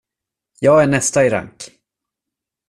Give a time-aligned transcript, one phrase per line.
[0.59, 1.69] Jag är nästa i rank.